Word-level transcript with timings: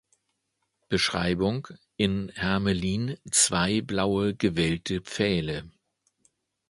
Beschreibung: 0.89 1.67
In 1.95 2.31
Hermelin 2.33 3.17
zwei 3.29 3.81
blaue 3.81 4.33
gewellte 4.33 4.99
Pfähle. 4.99 5.69